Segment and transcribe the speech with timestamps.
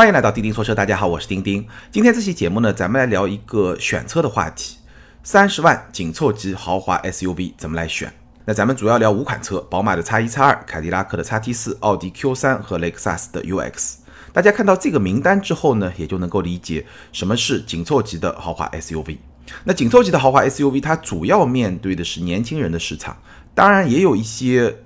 [0.00, 1.68] 欢迎来到钉钉说车，大家好，我是钉钉。
[1.90, 4.78] 今天这期节目呢，咱们来聊一个选车的话题，
[5.22, 8.10] 三十万紧凑级豪华 SUV 怎么来选？
[8.46, 13.96] 那咱们主要聊五款车：宝马的 X1、X2、凯迪拉克的 XT4、奥迪 Q3 和雷克萨斯的 UX。
[14.32, 19.18] 大家看到这个名单之后呢，也就能够理解什么是紧凑级的豪华 SUV。
[19.64, 23.18] 那紧凑级的豪华 SUV，它主要面对的是年轻人的市场，
[23.54, 24.78] 当然也有一些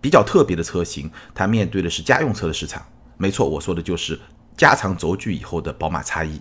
[0.00, 2.82] 比较特别的车型，它面对的是家用车的市场。
[3.18, 4.18] 没错，我说的就是
[4.56, 6.40] 加长轴距以后的宝马 X1。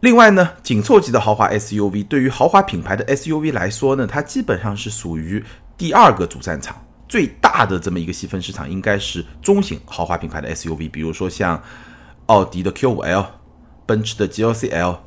[0.00, 5.42] 另外呢，紧凑级的豪华 SUV 对于豪华品牌的 SUV 来说呢，它基本上是属于
[5.78, 6.76] 第二个主战场，
[7.08, 11.60] 最大的这么一个细分市场应该是中型豪华品牌的 SUV，比如说像
[12.26, 13.26] 奥迪的 Q5L、
[13.86, 15.00] 奔驰的 GLC L、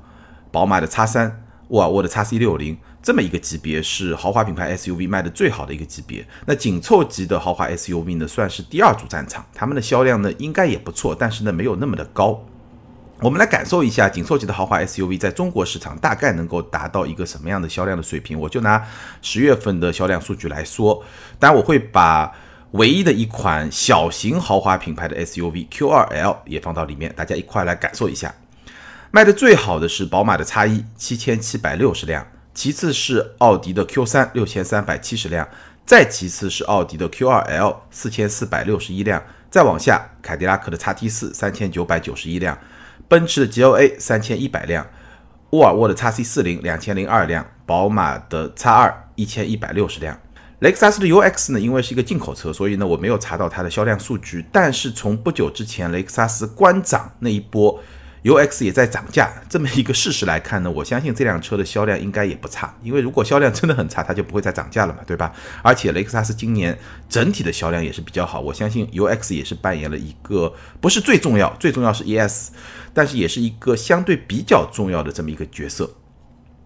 [0.52, 1.32] 宝马的 X3、
[1.68, 6.26] 沃尔沃的 XC60，这么一个级别是豪华品牌 SUV 卖的最好的一个级别。
[6.45, 12.43] 那紧凑级的豪华 SUV 呢，算是第二主战场，他们的销量呢应该也不错，但是呢没有那么的高。
[13.21, 18.40] 我们来感受一下紧凑级的豪华 SUV 在中国市场大概能够达到一个什么样的销量的水平。
[18.40, 18.82] 我就拿
[19.21, 21.04] 十月份的销量数据来说，
[21.37, 22.34] 当然我会把
[22.71, 28.34] 唯一的一款小型豪华品牌的 SUV Q2L 也放到里面，大家一块来感受一下。
[29.12, 32.26] 卖的最好的是宝马的 X1，七千七百六十辆，
[32.60, 35.48] 其次是奥迪的 Q3，六千三百七十辆，
[35.85, 42.60] 再其次是奥迪的 Q2L，四千四百六十一辆，再往下凯迪拉克的 XT4，三千九百九十一辆。
[43.07, 44.85] 奔驰的 GLA 三千一百辆，
[45.52, 50.20] 沃尔沃的 x C 四零两千零二辆，宝马的 X 二一千一百六十辆，
[50.60, 57.82] 雷克萨斯的 UX 呢，因为是一个进口车，所以呢我没有查到它的销量数据，但是从不久之前雷克萨斯官涨那一波。
[58.23, 65.31] UX 也在涨价，这么一个事实来看呢，我相信这辆车的销量应该也不差，因为如果销量真的很差，它就不会再涨价了嘛，对吧？
[65.63, 72.50] 而且雷克萨斯今年整体的销量也是比较好，我相信 UX 也是扮演了一个不是最重要，最重要是 ES，
[72.94, 75.90] 但是也是一个相对比较重要的这么一个角色，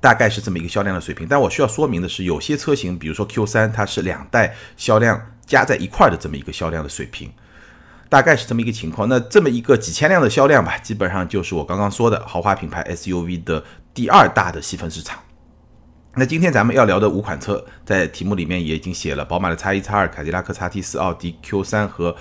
[0.01, 1.27] 大概是这么一个销量的水平。
[1.29, 7.31] 但我需要说明的是，有些车型，比如说 Q3，它是两代销量加在一块的这么一个销量的水平。
[8.13, 15.19] 大概是这么一个情况，那这么一个几千辆的销量吧，基本上就是我刚刚说的豪华品牌 SUV 的第二大的细分市场。
[16.13, 22.15] 那今天咱们要聊的五款车，在题目里面也已经写了：宝马的 X1、X2、凯迪拉克 XT4、奥迪 Q3 和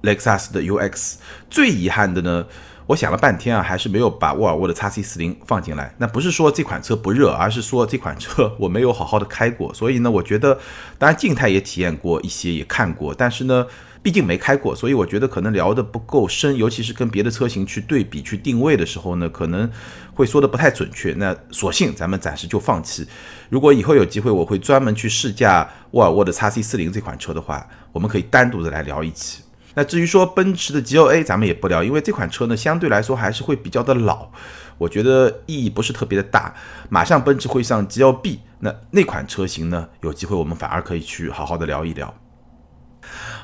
[0.00, 1.14] 雷克萨斯的 UX。
[1.48, 2.44] 最遗憾的呢，
[2.88, 5.94] 我想了半天啊，还是没有把沃尔沃的 XC40 放进来。
[5.98, 10.58] 那不是说这款车不热，而是说这款车我没有好好的开过，所以呢，我觉得
[10.98, 13.64] 当然静态也体验过一些，也看过，但是呢。
[14.04, 19.68] 毕竟没开过，所以我觉得可能聊得不够深，尤其是跟别的车型去对比、去定位的时候呢，可能
[20.12, 21.14] 会说的不太准确。
[21.14, 23.08] 那索性咱们暂时就放弃。
[23.48, 29.42] 如果以后有机会，我会专门去试驾沃尔沃的 x C 四零这款车的话，我们可以单独的来聊一期。
[29.72, 34.28] 那至于说奔驰的 GLA，咱们也不聊，因为这款车呢相对来说还是会比较的老，
[34.76, 36.54] 我觉得意义不是特别的大。
[36.90, 42.14] 马上奔驰会上 GLB，那那款车型呢，有机会我们反而可以去好好的聊一聊。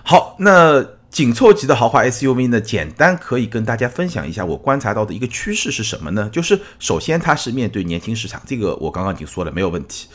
[0.02, 2.60] 好，那紧凑级的豪华 SUV 呢？
[2.60, 6.30] 简单可以跟大家分享一下我观察到的一个趋势是什么呢？
[6.32, 10.08] 就是首先它是面对年轻市场，这个我刚刚已经说了没有问题。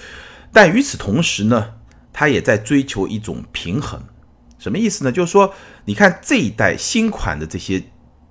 [0.53, 1.73] 但与此同时呢，
[2.13, 4.01] 它也在追求一种平衡。
[4.57, 5.11] 什么意思呢？
[5.11, 5.53] 就是说，
[5.83, 7.83] 你看这一代新款的这些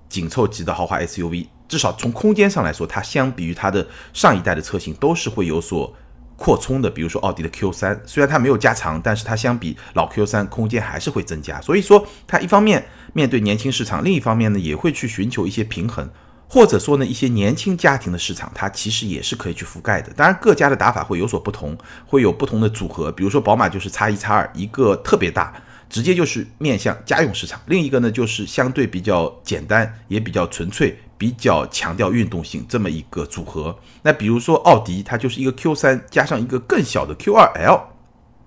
[0.09, 5.95] 紧凑级的豪华 SUV，至少从空间上来说，它相比于它的上一代的车型都是会有所。
[6.37, 11.61] 扩充的，比如说奥迪的 Q3，虽然它没有加长，但是它相比老 Q3 空间还是会增加。
[11.61, 16.09] 所以说，它一方面面对年轻市场，另一方面呢也会去寻求一些平衡，
[16.49, 20.11] 或者说呢一些年轻家庭的市场，它其实也是可以去覆盖的。
[20.13, 23.11] 当然，各家的打法会有所不同，会有不同的组合。
[23.11, 25.53] 比如说宝马就是叉一叉二，一个特别大，
[25.89, 30.99] 直接就是面向家用市场；另一个呢就是相对比较简单，也比较纯粹。
[31.17, 37.83] 比较强调运动性这么一个组合，那比如说奥迪，它就是一个 Q3 加上一个更小的 Q2L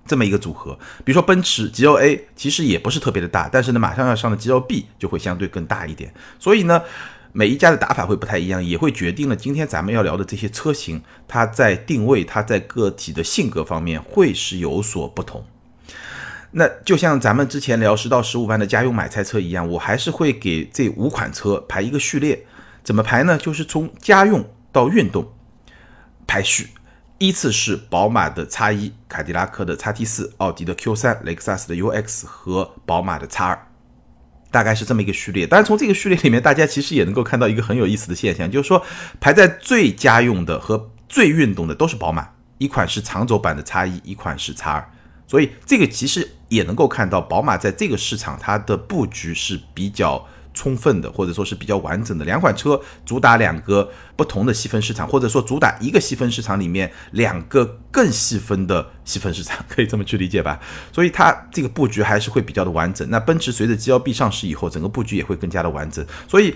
[0.06, 0.78] 这么一个组合。
[1.03, 6.12] 比如说奔驰 GLA 其实也不是特别的大，但是呢马上要上的 GLB 就会相对更大一点。
[6.38, 6.82] 所以呢
[7.32, 15.43] 每一家的打法会不太一样，也会决定了今天咱们要聊的这些车型，它在定位、它在个体的性格方面会是有所不同。
[16.52, 22.46] 那就像咱们之前聊十到十五万的家用买菜车一样，我还是会给这五款车排一个序列。
[22.82, 23.36] 怎么排呢？
[23.36, 25.30] 就是从家用到运动
[26.26, 26.68] 排序，
[27.18, 33.58] 依次是宝马的 X1、凯迪拉克的 XT4、奥迪的 Q3、雷克萨斯的 UX 和宝马的 X2，
[34.50, 35.46] 大概是这么一个序列。
[35.46, 38.82] 当然，从这个序列里面，大家其实也能够看到一个很有意思的现象，就是说
[39.20, 44.84] 排在最家用的和最运动的都是宝马，一款是长轴版的 X1，一款是 X2，
[45.26, 50.26] 所以这个其实也能够看到宝马在这个市场它的布局是比较。
[50.54, 60.58] 充分的，或者说是比较完整的两款车，主打两个不同的细分市场，或者说主打一个细分市场里面两个更细分的细分市场，可以这么去理解吧？
[60.92, 63.08] 所以它这个布局还是会比较的完整。
[63.08, 66.04] 那奔驰随着 G L B 上市以后，整个布局也会更加的完整。
[66.26, 66.52] 所以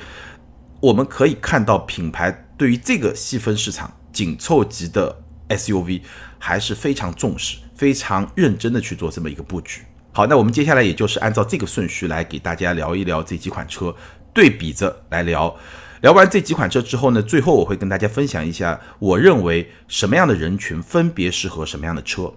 [0.80, 5.16] 我们可以看到，品牌对于这个细分市场紧凑级的
[5.48, 6.02] S U V
[6.38, 9.82] 还是非常重视、非常认真的去做这么一个布局。
[10.12, 13.94] 好，那我们接下来也就是按照这个顺序来给大家聊一聊这几款车，
[14.34, 15.56] 对比着来聊。
[16.02, 22.34] 聊完这几款车之后呢，最后我会跟大家分享一下，我认为什么样的人群分别适合什么样的车。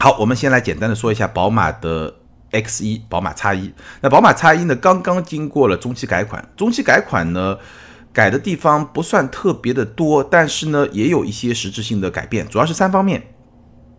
[0.00, 2.12] 好，我们先来简单的说一下宝马的
[2.50, 3.72] X 一，宝马 X 一。
[4.00, 7.56] 那宝马 X 一呢，刚刚经过了中期改款，中期改款呢，
[8.12, 13.22] 改的地方不算特别的多，但是呢，也有一些实质性的改变，主要是三方面。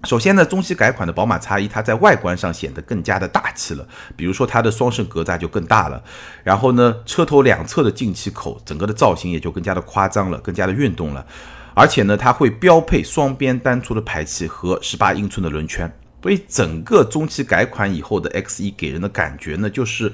[0.04, 3.88] 首先呢，中期改款的宝马 X1，它在外观上显得更加的大气了。
[4.18, 6.04] 比如说它的双肾格栅就更大了，
[6.44, 11.26] 然后呢，车头两侧的进气口，整个的造型也就更加的夸张了，更加的运动了。
[11.74, 20.12] 而且呢，它会标配双边单出的排气和十八英寸的轮圈，所以整个中期改款以后的 X1 给人的感觉呢，就是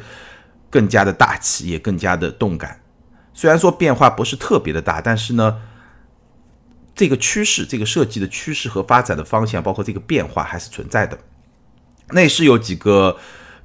[0.70, 2.80] 更加的大气，也更加的动感。
[3.40, 5.62] 虽然说变化不是特别的大，但是呢。
[6.94, 11.18] 这个趋势，这个设计的趋势和发展的方向，包括这个变化还是存在的。
[12.10, 13.16] 内饰有几个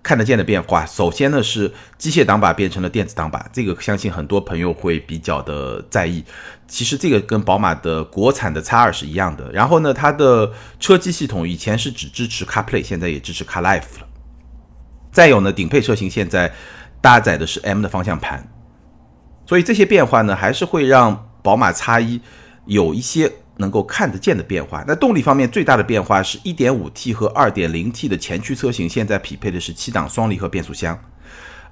[0.05, 0.87] 看得见的变化。
[0.87, 6.25] 首先呢是机械挡把变成了电子挡把，这个相信很多朋友会比较的在意。
[6.69, 9.51] 其实这个跟宝马的国产的 X 二是一样的。
[9.51, 14.07] 然后呢，它的车机系统以前是只支持 CarPlay，现在也支持 CarLife 了。
[15.11, 16.55] 再有呢，顶配车型现在
[17.01, 18.49] 搭载的是 M 的方向盘，
[19.47, 22.21] 所以这些变化呢，还是会让宝马 X 一。
[22.67, 24.83] 有一些能够看得见的变化。
[24.89, 30.99] 那动力方面最大的变化是 1.5T 和 2.0T 的前驱车型，现在匹配的是七档双离合变速箱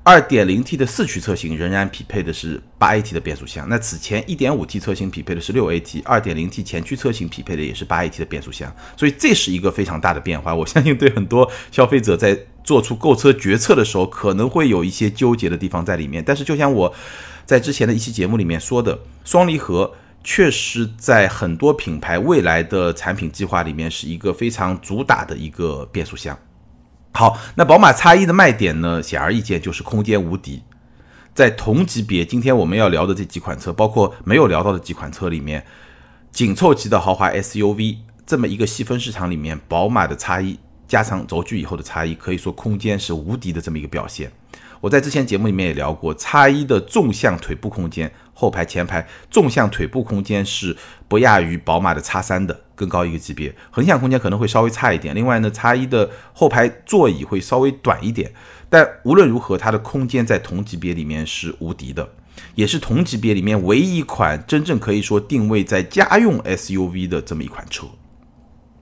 [0.04, 3.66] ；2.0T 的四驱车型仍然匹配的是 8AT 的变速箱。
[3.70, 8.70] 那此前 1.5T 车型匹配的是 6AT，2.0T 前驱车型匹配的也是 8AT 的变速箱。
[8.94, 10.54] 所以这是一个非常大的变化。
[10.54, 16.22] 我相信对很多消费者在做出购车决策的时候，可能会有一些纠结的地方在里面。
[16.22, 16.94] 但是就像我
[17.44, 19.94] 在之前的一期节目里面说的，双离合。
[20.24, 26.38] 确实，在很多品牌未来的产品计划里面，是一个非常主打的一个变速箱。
[27.12, 30.62] 好，那宝马 X1 的卖点呢，显而易见就是空间无敌。
[31.34, 35.66] 在同级别，今天我们要聊的这几款车，包括没有聊到的几款车里面，
[36.30, 40.56] 紧凑级的豪华 SUV 这么一个细分市场里面，宝马的 X1
[40.86, 44.30] 加长轴距以后的 X1，可以说空间是无敌的这么一个表现。
[44.82, 48.12] 我在之前节目里面也聊过，X1 的纵向腿部空间。
[48.34, 50.76] 后排、前排纵向腿部空间是
[51.06, 53.54] 不亚于宝马的 X 三的，更高一个级别。
[53.70, 55.14] 横向空间可能会稍微差一点。
[55.14, 58.32] 另外呢，X 一的后排座椅会稍微短一点。
[58.68, 62.08] 但无论如何，它的空间在同级别里面是无敌的，
[62.56, 67.86] 也是同级别里面唯一一款真正可以说定位在家用 SUV 的这么一款车，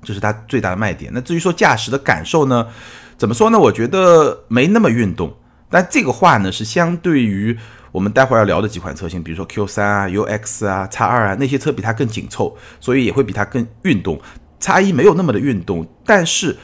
[0.03, 1.13] 这是它最大的卖点。
[1.15, 2.69] 那至于说驾驶的感受呢，
[3.19, 3.59] 怎么说呢？
[3.59, 5.37] 我觉得没那么运动。
[5.71, 7.57] 但这个话呢，是相对于。
[7.93, 14.21] 我们待会儿要聊的几款车型，比如说 Q3 啊、UX 啊、X2 啊，那些车比它更紧凑，所以也会比它更运动。
[14.61, 16.57] X1 没有那么的运动，但是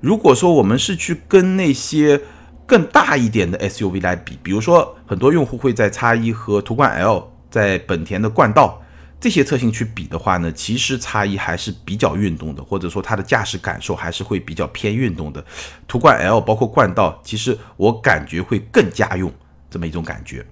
[0.00, 2.20] 如果说我们是去跟那些
[2.66, 8.81] 更大一点的 SUV 来比，比如说很多用户会在 X1 和途观 L、在本田的冠道
[9.22, 15.44] 这些车型去比的话呢，其实 X1 还是比较运动的，或者说它的驾驶感受还是会比较偏运动的。
[15.86, 19.32] 途观 L 包括冠道，其实我感觉会更家用
[19.70, 20.44] 这么一种感觉。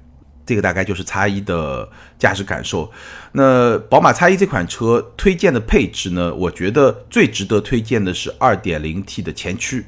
[0.46, 2.90] 这个大概就是叉一的驾驶感受。
[3.32, 6.32] 那宝马叉一这款车推荐的配置呢？
[6.32, 9.84] 我觉得最值得推荐的是 2.0T 的前驱，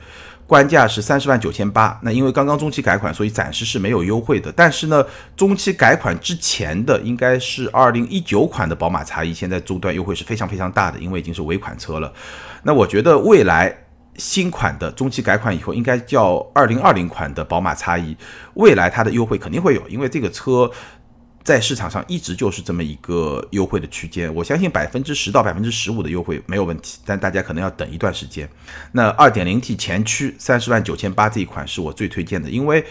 [0.53, 1.99] 官价是三十万九千八。
[2.03, 4.53] 那因为刚刚中期改款，所以暂时是没有优惠的。
[4.55, 5.03] 但是呢，
[5.35, 12.13] 中期改款之前的应该是二零一九款的宝马叉一，现在终端优惠是非常非常大的，因为已经是尾款车了。
[12.63, 13.75] 那我觉得未来。
[14.19, 18.15] 新款的中期改款以后，应该叫二零二零款的宝马叉一
[18.53, 20.71] 未来它的优惠肯定会有，因为这个车
[21.45, 28.49] 在市场上一直就是这么一个优惠的区间，我相信百分之十到百分之十五的优惠没有问题，但大家可能要等一段时间。
[28.93, 32.85] 那二点零 T 前驱三十万九千八这一款是我最推荐的，因为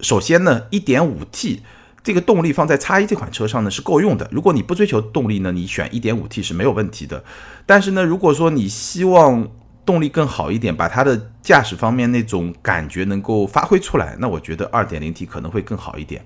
[0.00, 1.62] 首先呢，一点五 T
[2.02, 7.22] 这个动力放在 X1 这款车上呢是够用的，如果你不追求动力呢，你选一点五 T 是没有问题的。
[7.66, 9.48] 但是呢，如果说你希望
[9.84, 16.24] 动力更好一点，把它的驾驶方面那种感觉能够发挥出来，那我觉得二点零 T 可能会更好一点。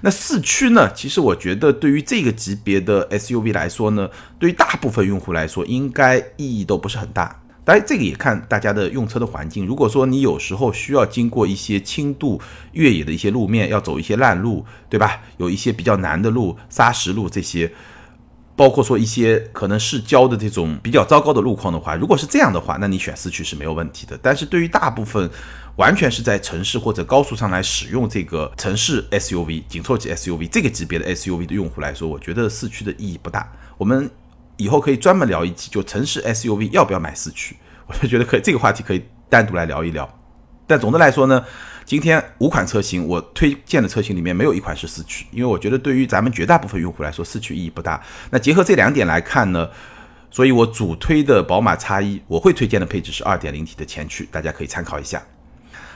[0.00, 0.92] 那四驱呢？
[0.92, 4.08] 其实我觉得对于这个级别的 SUV 来说呢，
[4.38, 7.40] 对于大部分用户来说应该意义都不是很大。
[7.66, 9.64] 当然，这个也看大家的用车的环境。
[9.64, 12.38] 如果说你有时候需要经过一些轻度
[12.72, 15.22] 越野的一些路面，要走一些烂路，对吧？
[15.38, 17.72] 有一些比较难的路、砂石路这些，
[18.56, 24.18] 包括说一些可能是郊的这种比较糟糕的路况的话，如果是这样的话，那你选四驱是没有问题的。
[24.22, 25.28] 但是对于大部分
[25.76, 33.52] 完全是在城市或者高速上来使用这个城市 SUV、紧凑级 SUV 这个级别的 SUV 的用户来说，我觉得四驱的意义不大。
[33.76, 34.10] 我们。
[34.56, 37.56] 以后可以专门聊一期，就城市 SUV 要不要买四驱？
[37.88, 40.08] 我就觉得可以，这个话题可以单独来聊一聊。
[40.64, 41.44] 但总的来说呢，
[41.84, 48.02] 今天五款车型我推荐的车型里面没有一款是四驱，因为我觉得对于咱们绝大部分用户来说，四驱意义不大。
[48.30, 49.68] 那结合这两点来看呢，
[50.30, 55.22] 所以我主推的宝马 X1，我会推荐的配置是 2.0T 的前驱，大家可以参考一下。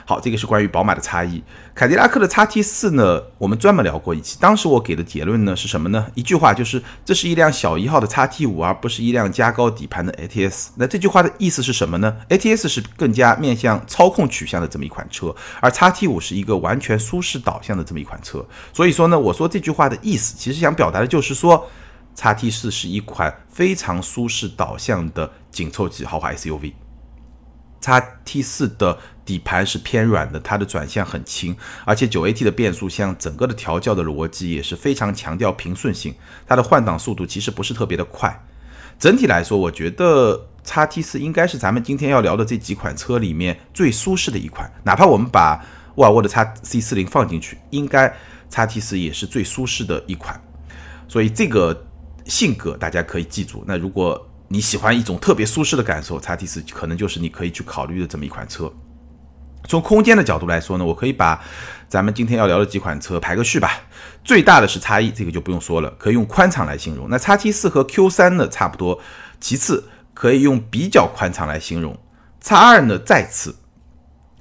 [0.09, 1.43] 好，这个是关于宝马的差异。
[1.75, 4.39] 凯迪拉克的 x T 四呢，我们专门聊过一期。
[4.41, 6.07] 当时我给的结论呢是什么呢？
[6.15, 10.69] 一句话就是，这是一辆小一号的 x T 五，而不是一辆加高底盘的 ATS。
[10.77, 18.43] 那这句话的意思是什么呢？ATS 是更加面向操控取向的这么一款车，而 x T 五是一个完全舒适导向的这么一款车。
[18.73, 21.69] 所以说呢，我说这句话的意思，其实想表达的就是说
[22.15, 26.73] ，x T 四是一款非常舒适导向的紧凑级豪华 SUV。
[27.81, 28.97] x T 四的
[29.29, 31.55] 底盘是偏软的，它的转向很轻，
[31.85, 36.15] 而且九 AT 的变速箱整个的调教的逻辑也是非常强调平顺性，
[36.47, 38.43] 它的换挡速度其实不是特别的快。
[38.97, 48.07] 整体来说，我觉得 x T 四应该是咱们今天要聊的这几款车里面最舒适的一款，哪怕我们把沃尔沃的 x C 四零放进去，应该
[48.49, 50.41] x T 四也是最舒适的一款。
[51.07, 51.85] 所以这个
[52.25, 53.63] 性格大家可以记住。
[53.67, 58.73] 那如果你喜欢一种特别舒适的感受，叉 T 四可能就是你可以去考虑的这么一款车。
[59.69, 61.39] 从空间的角度来说呢，我可以把
[61.87, 63.83] 咱们今天要聊的几款车排个序吧。
[64.23, 67.07] 最大的是叉一，这个就不用说了，可以用宽敞来形容。
[67.07, 68.99] 那叉 T 四和 Q 三呢差不多，
[69.39, 71.95] 其次可以用比较宽敞来形容。
[72.41, 73.55] 叉二呢再次，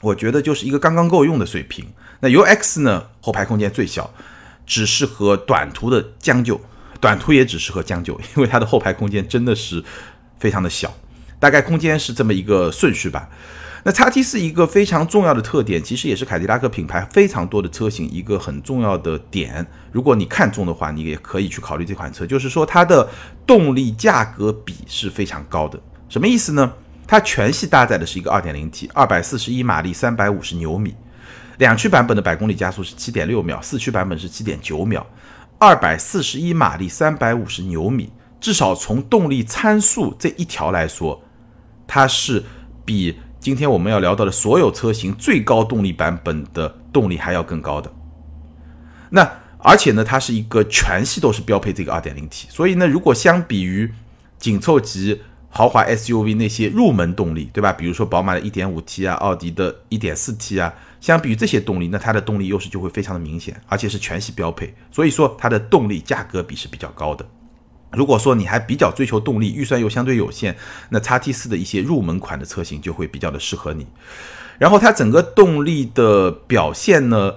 [0.01, 1.87] 我觉得就是一个刚刚够用的水平。
[2.21, 4.11] 那 U X 呢后排空间最小，
[4.65, 6.59] 只适合短途的将就。
[7.01, 9.85] 短途也只适合将就，因为它的后排空间真的是
[10.39, 10.93] 非常的小，
[11.39, 13.29] 大概空间是这么一个顺序吧。
[13.85, 19.67] 那叉 T 是一个非常重要的特点，其实也是凯迪拉克品牌非常多的车型一个很重要的点。
[19.93, 23.09] 如果你看中的话，你也可以去考虑这款车，就是说它的
[23.47, 25.79] 动力价格比是非常高的。
[26.09, 26.73] 什么意思呢？
[27.07, 30.95] 它全系搭载的是一个 2.0T，241 马力，350牛米，
[31.57, 35.07] 两驱版本的百公里加速是7.6秒，四驱版本是7.9秒。
[35.59, 41.21] 二百四十一马力，三百五十牛米，至少从动力参数这一条来说，
[41.87, 42.45] 它是
[42.85, 47.93] 比今天我们要聊到的所有车型最高动力版本的动力还要更高的。
[49.11, 53.93] 那而且呢，它是一个全系都是标配这个二点零 T，所以呢，如果相比于
[54.39, 57.73] 紧凑级豪华 SUV 那些入门动力，对吧？
[57.73, 60.75] 比如说宝马的一点五 T 啊，奥迪的一点四 T 啊。
[61.01, 67.25] 相比于这些动力，那它的动力优势就会非常的明显，而且是全系标配，所以说它的动力价格比是比较高的。
[67.93, 70.57] 如果说你还比较追求动力，预算又相对有限，
[70.91, 73.87] 那叉 T 四的一些入门款的车型就会比较的适合你。
[74.59, 77.35] 然后它整个动力的表现呢，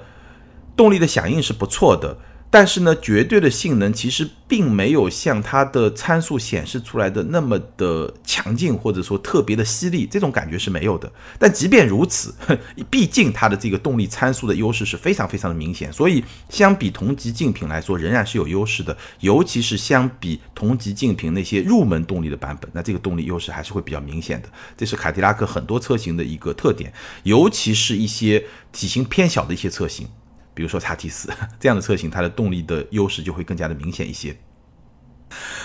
[0.75, 2.17] 动力的响应是不错的。
[2.53, 11.09] 但是呢，绝对的性能其实并没有像它的参数显示出来的那么的强劲，或者说特别的犀利，这种感觉是没有的。
[11.39, 12.35] 但即便如此，
[12.91, 18.95] 毕竟它的这个动力参数的优势是非常非常的明显，所以相比同级竞品来说，仍然是有优势的。
[19.21, 24.49] 尤其是相比同级竞品那些入门动力的版本，那这个动力优势还是会比较明显的。
[24.75, 26.91] 这是凯迪拉克很多车型的一个特点，
[27.23, 28.43] 尤其是一些
[28.73, 30.05] 体型偏小的一些车型。
[30.53, 31.29] 比如说叉 T 四
[31.59, 34.35] 这样的车型，它的动力的优势就会更加的明显一些。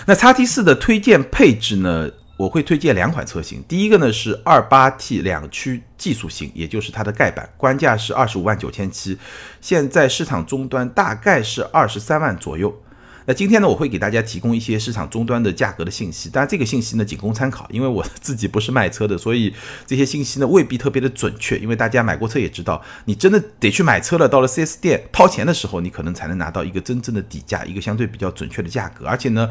[0.06, 2.10] 那叉 T 四的推荐配置呢？
[2.38, 9.18] 我会推荐两款车型，第一个呢是二八 T 两驱技术型，也就是它的盖板，官价是二十五万九千七，
[9.62, 12.82] 现在市场终端大概是二十三万左右。
[13.28, 19.52] 那今天呢，我会给大家提供一些市场终端的价格的信息，当然这个信息呢仅供参考，因为我 自己不是卖车的，所以
[19.84, 21.58] 这些信息呢未必特别的准确。
[21.58, 29.04] 因为大家买过车也知道，你真的得去买车了，到了 4S 店掏钱的时候，你可能才能拿到一个真正的底价，一个相对比较准确的价格。
[29.06, 29.50] 而且呢，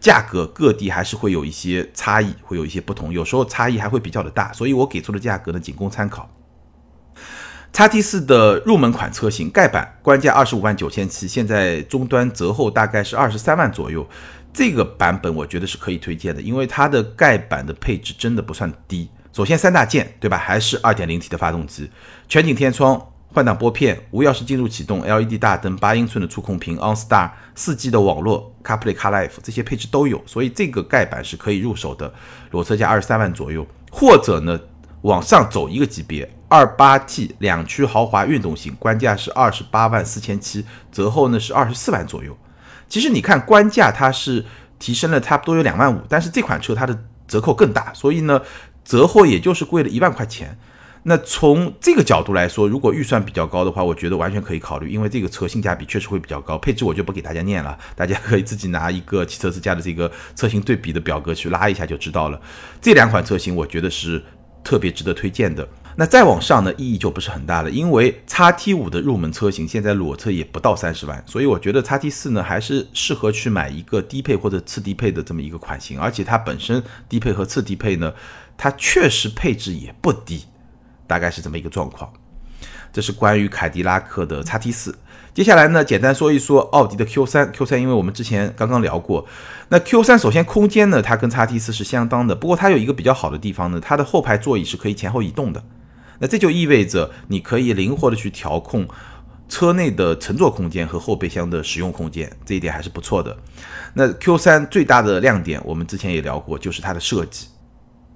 [0.00, 6.30] 价格各地还是会有一些差异，会有一些不同，有时候差异还会比较的大，所以我给出的价格呢仅供参考。
[7.76, 14.08] 叉 T 四的入门款车型盖板官价二十五万九千七，现在终端折后大概是二十三万左右。
[14.50, 19.10] 这个版本我觉得是可以推荐的，因为它的盖板的配置真的不算低。
[19.30, 20.38] 首先三大件，对吧？
[20.38, 21.90] 还是二点零 T 的发动机，
[22.26, 22.98] 全景天窗、
[23.34, 32.10] 换挡拨片、无钥匙进入启动、LED 大灯、八英寸的触控屏、OnStar、四 G 的网络、CarPlay、CarLife 这些配置都有，所以这个盖板是可以入手的。
[32.52, 33.66] 裸车价二十三万左右。
[33.92, 34.58] 或者呢
[35.02, 42.36] 往上走一个级别，二八 T 两驱豪华运动型，官价是二十八万四千七，折后呢是二十四万左右。
[42.88, 44.44] 其实你看官价它是
[44.78, 48.40] 提升了差不多有两万五，但是这款车它的折扣更大，所以呢
[48.84, 50.56] 折后也就是贵了一万块钱。
[51.08, 56.58] 那从这个角度来说，如果预算比较高的话，我觉得完全可以考虑，因为这个车性价比确实会比较高。
[56.58, 62.40] 配置我就不给大家念了，大家可以自己拿一个汽车之家的这个车型对比的表格去拉一下就知道了。
[62.80, 64.20] 这两款车型我觉得是
[64.64, 65.68] 特别值得推荐的。
[65.98, 78.12] 那再往上呢，意义就不是很大了，因为叉 T 五的入门车型现在裸车也不到三十万，所以我觉得叉 T 四呢还是适合去买一个低配或者次低配的这么一个款型，而且它本身低配和次低配呢，
[78.58, 80.44] 它确实配置也不低。
[81.06, 82.12] 大概是这么一个状况，
[82.92, 84.98] 这是关于凯迪拉克的 x T 四。
[85.32, 87.52] 接下来呢，简单说一说奥迪的 Q 三。
[87.52, 89.24] Q 三，因为我们之前刚刚聊过，
[89.68, 92.34] 那 Q 三首先空间呢，它跟 x T 四是相当的。
[92.34, 95.62] 不过它有一个比较好的地方呢，它的后排座椅是可以前后移动的。
[96.18, 98.86] 那这就意味着你可以灵活的去调控
[99.48, 103.36] 车内的乘坐空间和后备箱的使用空间，这一点还是不错的。
[103.94, 107.46] 那 Q 三最大的亮点，我们之前也聊过，就是它的设计。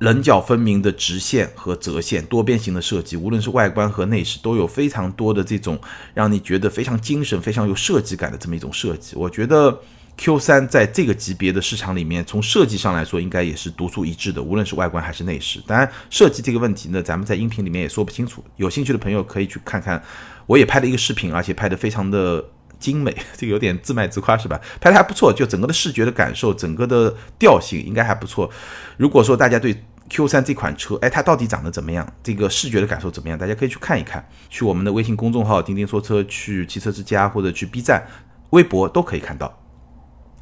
[0.01, 5.79] 棱角分明的直线和折线，多边形的设计，无论是外观和内饰，都有非常多的这种
[6.15, 9.15] 让你觉得非常精神、非常有设计感的这么一种设计。
[9.15, 9.79] 我觉得
[10.21, 15.63] Q 三在这个级别的市场里面，从设计上来说，应该也是独树一帜的，无论是外观还是内饰。
[15.67, 18.45] 当然，设计这个问题呢，咱们在音频里面也说不清楚。
[18.57, 20.03] 有兴趣的朋友可以去看看，
[20.45, 22.45] 我也拍了一个视频，而且拍的非常的
[22.79, 24.61] 精美， 这个有点自卖自夸是吧？
[24.79, 28.51] 拍的还不错，就整个的视觉的感受，整个的调性应该还不错。
[28.99, 29.75] 如果说大家对
[30.11, 32.07] Q 三这款车，哎，它到底长得怎么样？
[32.23, 33.39] 这个视觉的感受怎么样？
[33.39, 38.07] 大家可以去看一看，去我们的微信公众号“钉钉说车”，去汽车之家或者去 B 站、
[38.51, 39.57] 微博都可以看到。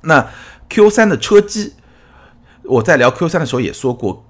[0.03, 0.29] 那
[0.69, 1.75] Q 三的车机，
[2.63, 4.25] 我在聊 Q 三的时候也说过，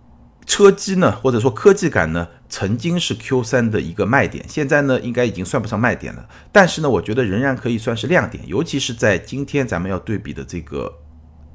[0.46, 6.28] 车机呢，或者说科技感呢，曾经是 Q 三的一个卖点，现在呢，应该已经算不上卖点了。
[6.50, 10.92] 但是呢，我觉得仍然可以算是亮点，尤其是在今天咱们要对比的这个。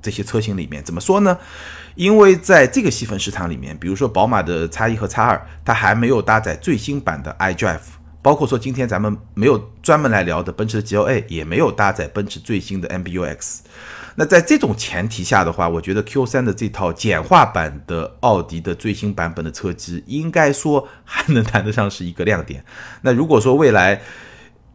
[0.01, 1.38] 这些车型里面怎么说呢？
[1.95, 7.80] 因为在这个细分市场里面，比如说宝马的 X 一和 X 二，它还没有搭载最新版的 iDrive，
[8.21, 13.60] 包括说今天咱们没有专门来聊的奔驰的 GLA，也没有搭载奔驰最新的 MBUX。
[14.15, 22.63] 那在这种前提下的话，我觉得 Q 三的这套简化版的奥迪的最新版本的车机，应该说还能谈得上是一个亮点。
[23.02, 24.02] 那如果说未来，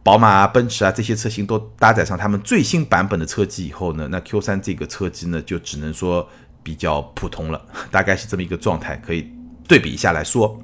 [0.03, 6.27] 宝马啊、奔驰啊这些车型都搭载上他们最新版本的车机以后呢，那 Q 三这个车机呢就只能说
[6.63, 9.31] 比较普通了，大概是这么一个状态，可以
[9.67, 10.59] 对比一下来说。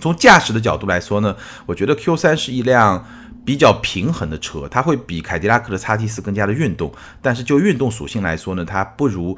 [0.00, 1.36] 从驾驶的角度来说呢，
[1.66, 3.04] 我觉得 Q 三是一辆
[3.44, 9.36] 比较平衡的车，它会比凯迪拉克的 x T 四更加的运动，但是就运动属性来说呢，它不如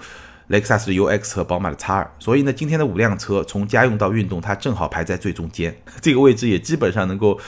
[0.49, 7.39] 雷克萨斯的 UX 和宝马的 X 二，所以呢，今天的五辆车从家用到运动，它正好排在最中间， 这个位置也基本上能够。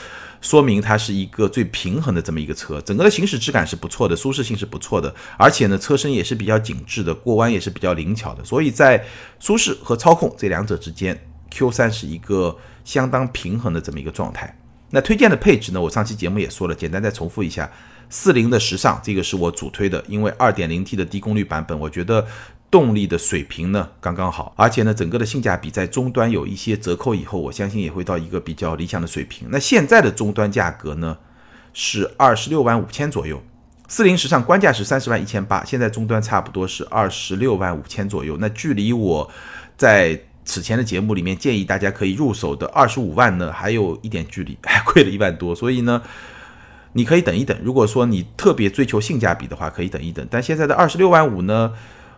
[0.41, 9.03] 说明它是一个最平衡的这么一个车，整个的行驶质感是不错的，舒适性是不错的，而且呢，车身也是比较紧致的，过弯也是比较灵巧的，所以在
[9.39, 14.55] 舒适和操控这两者之间，Q 三是一个相当平衡的这么一个状态。
[14.89, 17.69] 那推荐的配置呢，我上期节目也说了，简单再重复一下，
[18.09, 22.27] 四零的时尚，这个是我主推的，因为二点零 T 的低功率版本，我觉得。
[22.71, 29.47] 动力的水平呢刚刚好，而且呢整个的性价比在终端有一些折扣以后，我相信也会到一个比较理想的水平。
[29.49, 31.17] 那现在的终端价格呢
[31.71, 33.41] 是二十六万五千左右，
[33.87, 38.35] 四零时尚官价是三十万一千八，现在终端差不多是二十六万五千左右。
[38.41, 39.31] 那距离我
[39.77, 46.01] 在此前的节目里面建议大家可以入手的二十五万呢还有一点距离， 还贵了一万多，所以呢
[46.93, 47.57] 你可以等一等。
[47.61, 50.25] 如果说你特别追求性价比的话，可以等一等。
[50.31, 51.73] 但现在的二十六万五呢？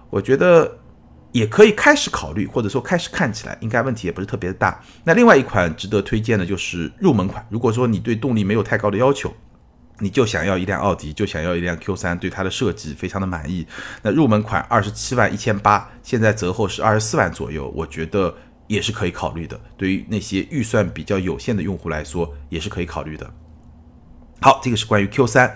[0.09, 0.77] 我觉得
[1.31, 4.81] 也可以开始考虑，或者说开始看起来应该问题也不是特别的大。
[5.03, 7.45] 那另外一款值得推荐的就是入门款。
[7.49, 9.33] 如果说你对动力没有太高的要求，
[9.99, 13.65] 你就想要一辆奥迪，就想要一辆 Q 三，对它的设计非常的满意，
[14.03, 18.35] 那入门款二十七万一千八，现在折后是二十四万左右，我觉得
[18.67, 19.59] 也是可以考虑的。
[19.75, 23.27] 对于那些预算比较有限的用户来说，也是可以考虑的。
[24.39, 25.55] 好，这个是关于 Q 三。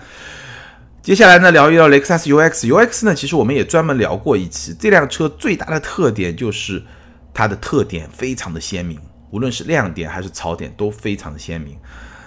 [1.03, 2.67] 接下来呢，聊一聊雷克萨斯 UX。
[2.67, 4.73] UX 呢，其实我们也专门聊过一期。
[4.73, 6.83] 这辆车最大的特点就是
[7.33, 8.99] 它的特点非常的鲜明，
[9.29, 11.77] 无论是亮点还是槽点都非常的鲜明。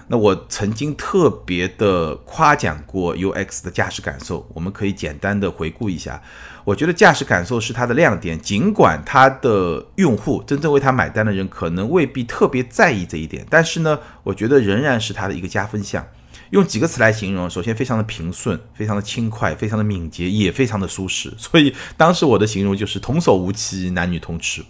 [0.09, 6.23] 那我曾经特别的夸奖过 UX 的驾驶感受，我们可以简单的回顾一下。
[6.64, 16.07] 我觉得驾驶感受是它的亮点，尽管它的用户真正为它买单的人可能未必特别在意这一点，但是呢，我觉得仍然是它的一个加分项。
[16.51, 21.33] 用几个词来形容，首先非常的平顺，非常的轻快，非常的敏捷，也非常的舒适。
[21.37, 24.62] 所以当时我的形容就是童叟无欺，男女通吃。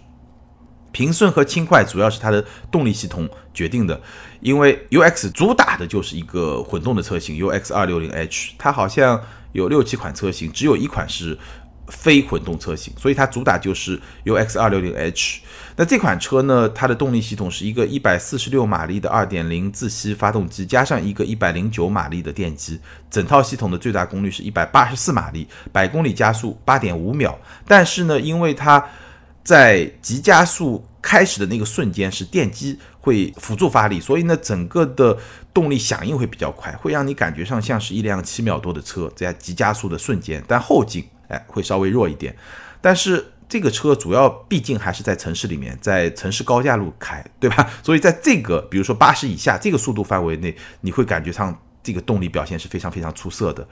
[0.95, 4.01] 平顺和轻快主要是它的动力系统决定的，
[4.39, 11.37] 因为 UX 主打的就是一个混动的车型 UX 二六零 H，它好像有六七款车型，只有一款是。
[11.87, 15.37] 非混动车型，所以它主打就是 UX 260h。
[15.75, 22.79] 那这款车呢，它的动力系统是一个146马力的2.0自吸发动机，加上一个109马力的电机，
[23.11, 27.37] 整套系统的最大功率是184马力，百公里加速8.5秒。
[27.67, 28.83] 但是呢，因为它
[29.45, 35.17] 在急加速开始的那个瞬间是电机会辅助发力，所以呢，整个的
[35.53, 41.07] 动力响应会比较快，会让你感觉上像是一辆七秒多的车在急加速的瞬间，但后劲。
[41.27, 42.35] 哎，会稍微弱一点，
[42.79, 47.67] 但是这个车主要毕竟还是在城市里面，在城市高架路开，对吧？
[47.81, 53.65] 所以在这个比如说八十以下这个速度范围内，你会感觉上这个动力表现是非常非常出色的。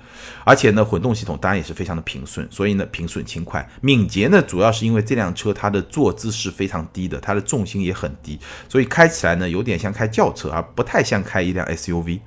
[0.45, 12.19] 而且呢，混动系统当然也是非常的平顺，所以呢，平顺轻快、敏捷呢，主要是因为这辆车它的坐姿是非常低的，它的重心也很低，所以开起来呢有点像开轿车，而不太像开一辆 SUV。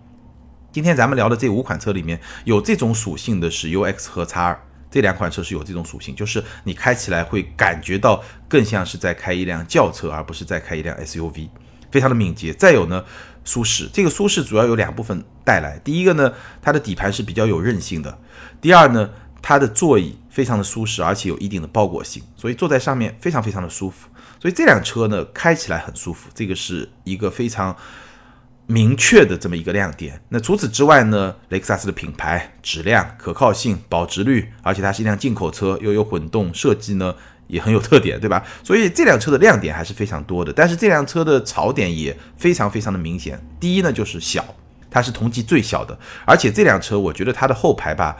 [0.72, 4.60] 今天咱们聊的这五款车里面有这种属性的是 UX 和 X 二。
[4.88, 11.48] 这两款车是有这种属性，就是你开起来会感觉到更像是在开一辆轿车，而不是在开一辆 SUV，
[11.90, 12.54] 非常的敏捷。
[12.54, 13.04] 再有呢，
[13.46, 13.88] 舒适。
[13.90, 16.30] 这个舒适主要有两部分带来，第一个呢，
[16.60, 18.10] 它的底盘是比较有韧性的；
[18.60, 19.08] 第二呢，
[19.40, 24.08] 它的座椅非常的舒适，而且有一定的包裹性，所以坐在上面非常非常的舒服。
[24.38, 27.74] 所以这辆车呢，开起来很舒服，这个是一个非常。
[28.68, 30.20] 明确的这么一个亮点。
[30.28, 31.36] 那除此之外呢？
[31.50, 37.14] 雷克萨斯的品牌、质量、可靠性、保值率，而且它是一辆进口车，又有混动设计呢，
[37.46, 38.42] 也很有特点，对吧？
[38.62, 40.52] 所以这辆车的亮点还是非常多的。
[40.52, 43.40] 但是这辆车的槽点也非常非常的明显。
[43.60, 44.44] 第一呢，就是小，
[44.90, 48.16] 它是同级最小的，而且这辆车我觉得它的后排吧，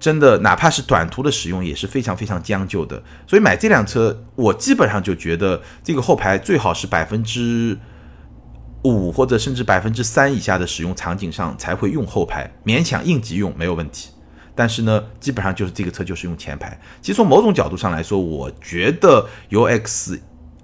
[0.00, 3.02] 真的哪怕是短途的使用也是非常非常将就的。
[3.26, 7.78] 所以买这辆车，我基本上就觉得这个后排最好是百分之。
[8.84, 14.10] 五或者甚至百分之三以下的使用场景上才会用后排，勉强应急用没有问题。
[14.58, 16.76] 但是呢，基本上就是这个车就是用前排。
[17.00, 20.18] 其实从某种角度上来说，我觉得 UX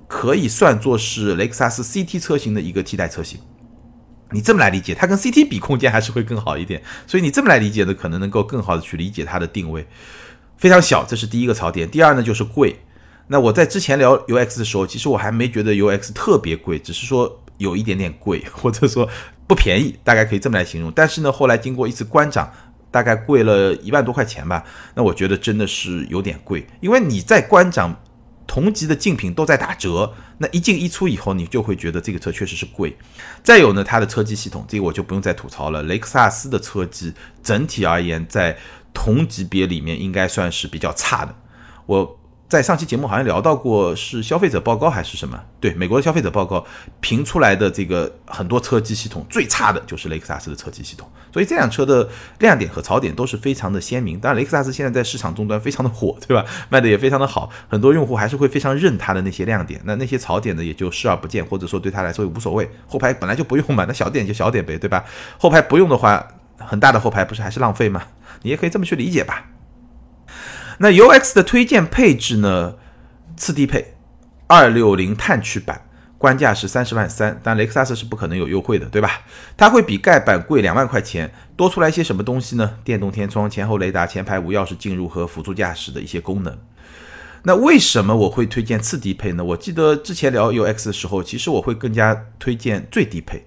[0.08, 3.38] 可以算作是雷克萨斯 CT 车型的一个替代车型。
[4.32, 6.82] 你这么来理解，它跟 CT 比空间还是会更好一点。
[7.06, 9.86] 所以你这么来理解呢，可能能够更好的去理解它的定位。
[10.56, 11.88] 非常小，这是第一个槽点。
[11.88, 12.80] 第二呢，就是贵。
[13.28, 17.40] 那我在之前聊 UX 的时候，其实我还没觉得 UX 特别贵，只是说。
[17.58, 19.08] 有一点点贵，或者说
[19.46, 20.90] 不便宜，大概可以这么来形容。
[20.92, 22.52] 但是呢，后来经过一次观涨，
[22.94, 24.62] 大概贵了一万多块钱吧。
[24.94, 27.96] 那我觉得真的是有点贵，因为你在观展，
[28.46, 32.96] 同级的竞品都在打折，那一进一出以后，你就会觉得这个车确实是贵。
[33.42, 35.82] 再有呢，它的车机系统，这个我就不用再吐槽了。
[35.82, 38.56] 雷克萨斯的车机整体而言，在
[38.92, 41.34] 同级别里面应该算是比较差的。
[41.86, 42.20] 我。
[42.46, 45.40] 在上期节目好像聊到过，是消费者报告还是什么？
[45.58, 46.64] 对，美国的消费者报告
[47.00, 54.20] 评出来的这个很多车机系统最差的就是雷克萨斯的车机系统，所以这辆车的亮点和槽点都是非常的鲜明。
[54.20, 56.44] 当然，雷克萨斯现在在市场终端非常的火，对吧？
[56.68, 59.80] 卖的也非常的好，很多用户还是会非常认它的那些亮点。
[59.84, 62.70] 那那些槽点呢，也就视而不见，或者说对他来说也无所谓。
[62.86, 65.04] 后排本来就不用嘛，那小点就小点呗，对吧？
[65.38, 66.24] 后排不用的话，
[66.58, 68.02] 很大的后排不是还是浪费吗？
[68.42, 69.46] 你也可以这么去理解吧。
[70.78, 72.76] 那 UX 的推荐配置呢？
[73.36, 73.94] 次低配，
[74.46, 79.22] 二六零探曲版，官价是三十万三，但雷克萨斯是不可能有优惠的，对吧？
[79.56, 82.78] 它会比盖板贵两万块钱，多出来一些什么东西呢？
[82.84, 86.56] 电动天窗、前后雷达、前排无钥匙进入和辅助驾驶的一些功能。
[87.42, 89.42] 那为什么我会推荐次低配呢？
[89.42, 93.44] 我记得之前聊 UX 的时候，其实我会更加推荐最低配。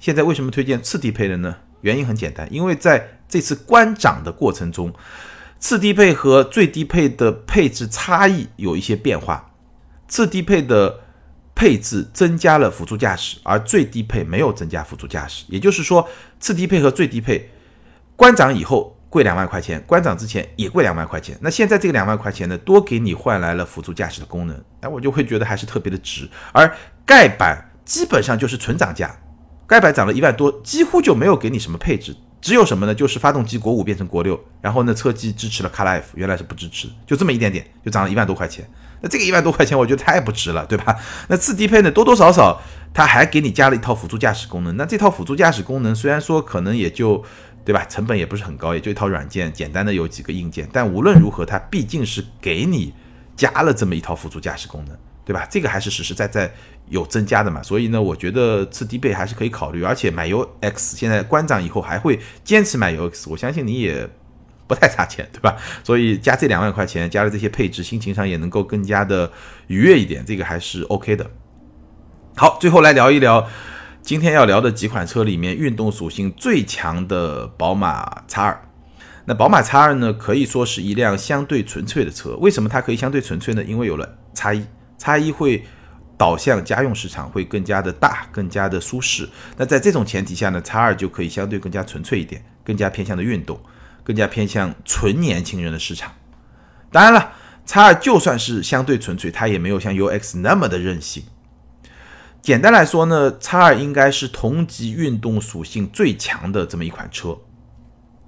[0.00, 1.54] 现在为什么推荐次低配的呢？
[1.82, 4.92] 原因很简单，因为在这次官涨的过程中。
[5.60, 9.52] 次低配和最低配的配置差异有一些变化，
[10.08, 11.00] 次低配的
[11.54, 15.44] 配置增加了辅助驾驶，而最低配没有增加辅助驾驶。
[15.48, 16.08] 也就是说，
[16.40, 17.50] 次低配和最低配
[18.16, 21.36] 官涨以后贵两万块钱，官涨之前也贵两万块钱。
[21.42, 26.26] 那现在这个两万块钱呢，多给你换来了辅助驾驶的功能，哎，我就会觉得还是特别的值。
[26.52, 29.14] 而盖板基本上就是纯涨价，
[29.66, 32.16] 盖板涨了一万多，几乎就没有给你什么配置。
[32.40, 32.94] 只有什么呢？
[32.94, 38.68] 就是发动机国五变成国六，然后呢，车机支持了 CarLife，原来是不支持，就这么一点点，就涨了一万多块钱。
[39.02, 40.96] 那这个一万多块钱，我觉得太不值了，对吧？
[41.28, 42.60] 那次低配呢，多多少少
[42.94, 44.76] 它还给你加了一套辅助驾驶功能。
[44.76, 47.22] 那这套辅助驾驶功能虽然说可能也就，
[47.64, 47.84] 对吧？
[47.84, 52.94] 成本也不是很高，也就一套软件，简单的有几个硬件，但无论如何，它毕竟是给你
[53.36, 54.96] 加了这么一套辅助驾驶功能。
[55.22, 55.46] 对吧？
[55.48, 56.52] 这个还是实实在在
[56.90, 59.82] 有增加的嘛，所以呢，我觉得次低配还是可以考虑。
[59.82, 64.06] 而且买 UX 现在关涨以后还会坚持买 UX，我相信你也
[64.66, 65.56] 不太差钱，对吧？
[65.82, 69.30] 所以加这两万块钱，加了这些配置，心情上也能够更加的
[69.68, 71.30] 愉悦一点，这个还是 OK 的。
[72.36, 73.48] 好，最后来聊一聊
[74.02, 78.56] 今天要聊的几款车里面运动属性最强的宝马 X2。
[79.26, 82.34] 那宝马 X2 呢，可以说是一辆相对纯粹的车。
[82.40, 83.62] 为什么它可以相对纯粹呢？
[83.62, 85.64] 因为有了 X1，X1 会
[86.20, 89.26] 导向家用市场，会更加的大，更加的舒适。
[89.56, 93.58] 那在这种前提下呢，X2 就可以相对更加纯粹一点，更加偏向的运动，
[94.04, 96.12] 更加偏向纯年轻人的市场。
[96.92, 97.32] 当然了
[97.66, 101.22] ，X2 就算是相对纯粹，它也没有像 UX 那么的任性。
[102.42, 107.38] 简单来说呢，叉二应该是同级运动属性最强的这么一款车。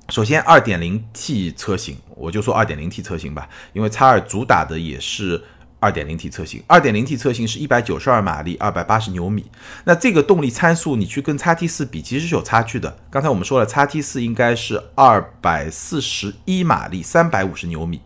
[0.08, 5.42] 首先，2.0T 车型，我就说 2.0T 车型吧，因为叉二主打的也是
[5.82, 6.62] 2.0T 车型。
[6.68, 9.50] 2.0T 车型是192马力，280牛米。
[9.84, 12.96] 那这个动力参数你去跟 XT4 比，其实是有差距的。
[13.10, 18.00] 刚才我们说了，XT4 应该是241马力，350牛米，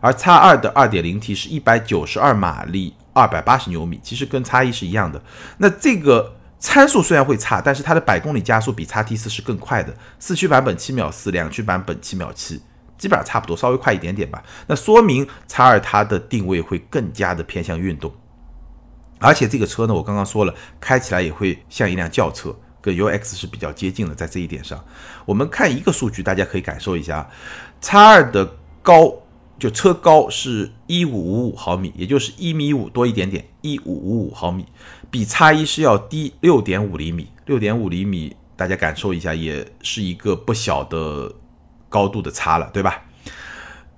[0.00, 2.94] 而叉二的 2.0T 是192马力。
[3.12, 5.20] 二百八十牛米，其实跟叉一是一样的。
[5.58, 9.92] 那这个参数虽然会差，但是它的百公里加速比叉 T 四是更快的。
[10.20, 12.62] 四驱版本七秒四，两驱版本七秒七，
[13.00, 14.40] 基本上差不多，稍微快一点点吧。
[14.68, 18.12] 那说明叉二它的定位会更加的偏向运动，
[19.18, 24.14] 而且这个车呢，我刚刚说了，开起来也会像一辆轿车，跟 UX 是比较接近的。
[24.14, 24.84] 在这一点上，
[25.24, 27.28] 我们看一个数据，大家可以感受一下，
[27.80, 29.14] 叉二的高。
[29.58, 34.64] 就车高是一五五五毫米，也就是一米五多一点点，一五五五毫米，
[35.10, 41.30] 比叉一是要低六点五厘米，六点五厘米，大家感受一下，也是一个不小的
[41.90, 43.02] 高度的差了，对吧？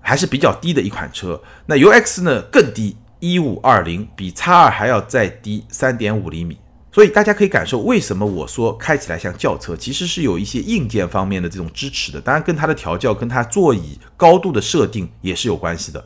[0.01, 1.41] 还是比较低的一款车。
[1.67, 6.59] 那 UX 呢更低，一五二零，比叉二还要再低三点五厘米。
[6.95, 12.21] 所以大家可以感受，为什么我说开起来像轿车，其实是有一些硬件方面的这种支持的。
[12.21, 16.05] 当然，跟它的调教、跟它座椅高度的设定也是有关系的，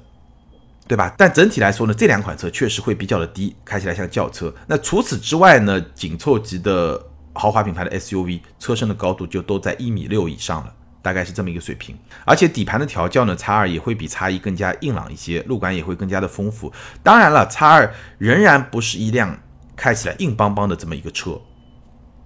[0.86, 1.12] 对吧？
[1.18, 4.54] 但整体来说呢，这两款车确实会比较的低，开起来像轿车。
[4.68, 10.72] 那除此之外呢，紧凑级的豪华品牌的 SUV 车身的高度就都在一米六以上了，
[11.06, 11.96] 大概是这么一个水平。
[12.24, 16.72] 而且底盘的调教呢，叉二也会比叉一更加硬朗一些，路感也会更加的丰富。
[17.02, 19.38] 当然了，叉二仍然不是一辆。
[19.78, 21.38] 开起来硬邦邦的这么一个车，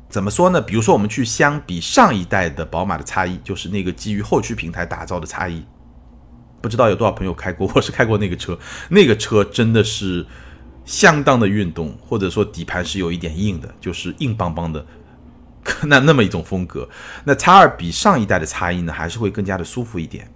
[0.08, 0.60] 怎么说呢？
[0.60, 5.66] 比如说，我们去相比上一代的宝马的叉一，就是那个基于后驱平台打造的叉一，
[6.62, 8.56] 不知道有多少朋友开过， 我是开过那个车，
[8.90, 10.24] 那个车真的是
[10.84, 14.86] 相当的运动，或者说底盘是有一点硬的，就是硬邦邦的，
[15.88, 16.88] 那那么一种风格。
[17.24, 20.30] 那叉二比上一代的叉一呢，还是会更加的舒服一点。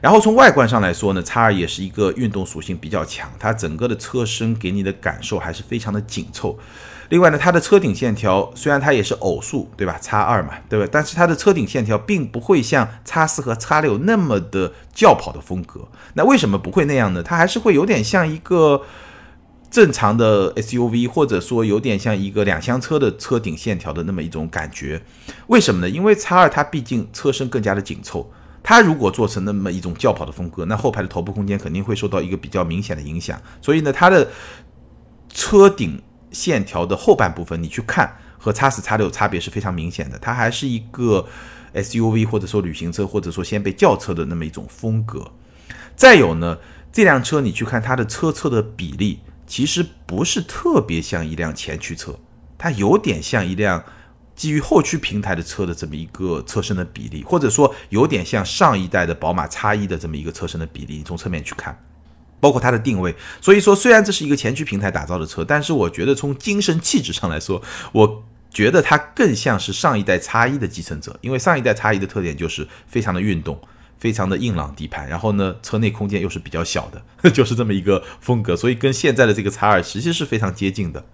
[0.00, 6.58] 然后从外观上来说呢，叉二也是一个运动属性比较强，它整个的车身给你的感受还是非常的紧凑。
[7.10, 9.98] 另外呢，它的车顶线条虽然它也是偶数，对吧？
[10.00, 10.86] 叉二嘛，对吧？
[10.90, 15.80] 但是它的车顶线条并不会像叉四和叉六那么的轿跑的风格。
[16.14, 17.22] 那为什么不会那样呢？
[17.22, 18.82] 它还是会有点像一个
[19.70, 25.00] 正常的 SUV，或者说有点像一个两厢车的车顶线条的那么一种感觉。
[25.46, 25.88] 为什么呢？
[25.88, 28.30] 因为叉二它毕竟车身更加的紧凑。
[28.62, 33.40] 它如果做成那么一种轿跑的风格，那后排的头部空间肯定会受到一个比较明显的影响。
[33.62, 34.28] 所以呢，它的
[35.30, 40.18] 车顶线条的后半部分，你去看和叉四、叉六差别是非常明显的。
[40.18, 41.24] 它还是一个
[41.72, 45.30] SUV 或者说旅行车或者说掀背轿车的那么一种风格。
[45.96, 46.58] 再有呢，
[46.92, 52.16] 这辆车你去看它的车侧的比例，其实不是特别像一辆前驱车，
[52.56, 53.84] 它有点像一辆。
[54.36, 61.78] 基于后驱平台的车的这么一个车身的比例，或者说有点像上一代的宝马叉一的这么一个车身的比例，你从侧面去看，
[62.40, 63.14] 包括它的定位。
[63.42, 67.60] 所以说，虽然这是一个前驱平台打造的车，但是我觉得从精神气质上来说，
[67.92, 71.18] 我觉得它更像是上一代叉一的继承者。
[71.20, 73.60] 因为上一代叉一的特点就是非常的运动，
[74.00, 81.04] 非常的硬朗底盘，然后呢，车内空间又是比较小的， 就是这么一个风格，所以跟现在的这个叉二其实是非常接近的。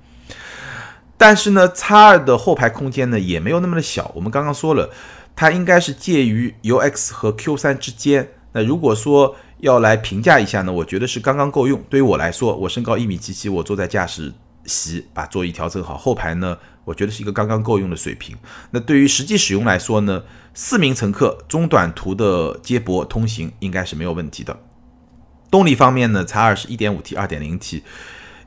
[1.18, 4.12] 但是呢，叉二的后排空间呢也没有那么的小。
[4.14, 4.90] 我们刚刚说了，
[5.34, 8.28] 它应该是介于 UX 和 Q 三之间。
[8.52, 11.82] 那如果说要来评价一下呢，我觉得是刚刚够用。
[11.90, 14.32] 对于我来说，我身高一米七七，我坐在驾驶
[14.66, 18.34] 席，把座椅调整好，后排呢，我觉得是一个刚刚够用的水平。
[18.70, 20.22] 那对于实际使用来说呢，
[20.54, 24.58] 四名乘客中短途的接驳通行应该是没有问题的。
[25.50, 27.82] 动力方面呢，叉二是一点五 T、二点零 T。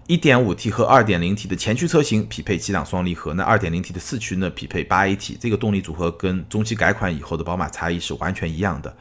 [0.07, 8.97] 1.5T 和 2.0T 的前驱车型匹配七档双离合，那 2.0T 的四驱呢匹配 8AT，这个动力组合跟中期改款以后的宝马 X1 是完全一样的。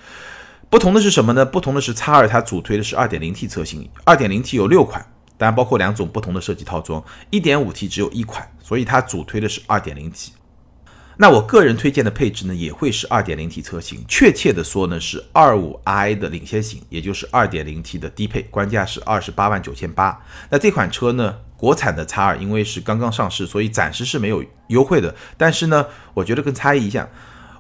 [0.69, 1.47] 不同的是什么呢？
[1.47, 10.33] 不同的是 X2 它主推的是 2.0T 车型，2.0T 有六款，当然包括两种不同的设计套装，1.5T 只有一款，所以它主推的是 2.0T。
[11.21, 20.25] 那我个人推荐的配置呢，也会是 2.0T 车型，确切的说呢是 25i 的领先型，也就是 2.0T 的低配，官价是28万九千八。
[20.49, 25.13] 那这款车呢，国产的 X2 因为是刚刚上市，所以暂时是没有优惠的。
[25.37, 27.09] 但是呢，我觉得跟 X1 一样，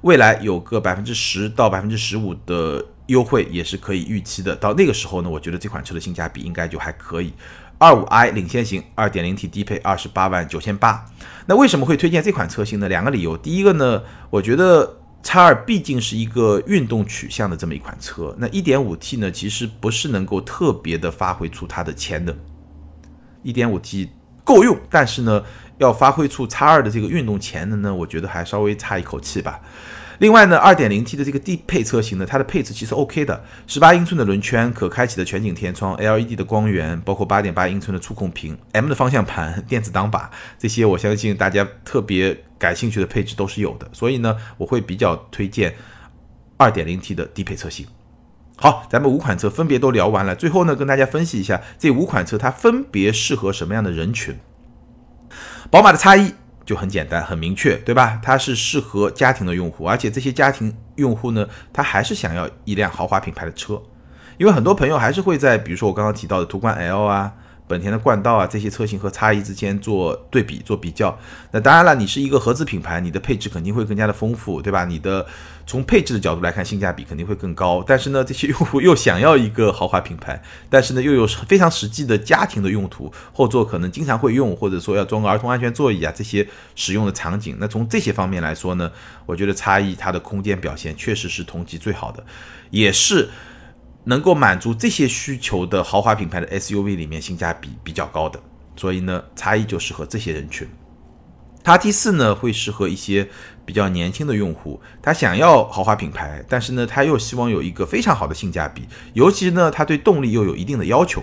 [0.02, 4.54] 未来有个百分之十到百分之十五的优惠也是可以预期的。
[4.54, 7.32] 到那个时候呢，我觉得这款车的性价比应该就还可以。
[7.78, 11.06] 二五 i 领先型，二点零 T 低配，二十八万九千八。
[11.46, 12.88] 那为什么会推荐这款车型呢？
[12.88, 13.38] 两个理由。
[13.38, 18.34] 第一个呢，我觉得叉二毕竟是一个运动取向的这么一款车。
[18.36, 22.36] 那一点五 T 呢，其实不是能够特别的发挥出它的潜能。
[23.44, 24.10] 一点五 T
[24.42, 25.44] 够用，但是呢，
[25.78, 29.60] 要发挥出叉二的这个运动潜能呢，我觉得还稍微差一口气吧。
[30.18, 40.28] 另外呢，二点零 T 的这个低配车型呢，它的配置其实 OK 的，十八英寸的轮圈，可开启的全景天窗，LED 的光源，包括八点八英寸的触控屏，M 的方向盘，电子挡把，
[40.59, 45.76] 这些我相信大家特别感兴趣的配置都是有的，所以呢，我会比较推荐
[46.57, 47.87] 二点零 T 的低配车型。
[48.57, 54.37] 好，咱们五款车分别都聊完了，最后呢，跟大家分析一下这五款车它分别适合什么样的人群。
[55.70, 56.35] 宝马的 X 一。
[56.68, 58.20] 就很简单，很明确，对吧？
[58.22, 63.81] 它是适合家庭的用户，而且这些家庭用户呢，他还是想要一辆豪华品牌的车，
[64.37, 67.33] 因为很多朋友还是会在，比如说我刚刚提到的途观 L 啊。
[67.68, 71.16] 本田的冠道啊，这些车型和叉一之间做对比、做比较。
[71.50, 74.87] 那当然了，你是一个合资品牌，你的配置肯定会更加的丰富，对吧？
[74.87, 75.24] 你的
[75.66, 77.85] 从配置的角度来看，性价比肯定会更高。
[77.87, 87.57] 但是呢，这些用户又想要一个豪华品牌，但是呢，又有非常实际的家庭的用途，后座可能经常会用，或者说要装个儿童安全座椅啊，这些使用的场景。
[87.61, 88.90] 那从这些方面来说呢，
[89.26, 92.24] 我觉得叉一它的空间表现确实是同级最好的，
[92.70, 93.28] 也是。
[94.09, 98.40] 能够满足这些需求的豪华品牌的 SUV 里面性价比比较高的，
[98.75, 100.66] 所以呢，叉一就适合这些人群。
[101.62, 103.29] 叉 T 四呢会适合一些
[103.66, 111.23] 比较年轻的用户，他想要豪华品牌，但是呢，他又希望有一个非常好的性价比，尤其呢，他对动力又有一定的要求。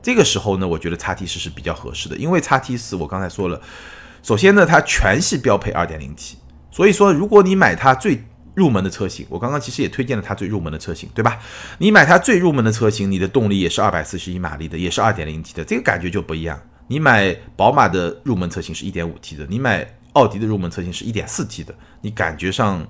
[0.00, 3.60] 这个时候呢，我觉得叉 T 四是比较合适的，因为叉 T 四我刚才说了，
[4.22, 6.36] 首先呢，它全系标配 2.0T，
[6.70, 8.24] 所以说如果你买它最
[8.58, 11.38] 入门的车型，我刚刚其实也推荐了它最入门的车型，对吧？
[11.78, 16.60] 你买它最入门的车型，你的动力也是二百四十一马力的，也是二点零 T 的，这个感觉就不一样。
[16.88, 22.84] 你买宝马的入门车型是一点五 T 的，你买奥迪的入门车型是一点四 T 的，你感觉上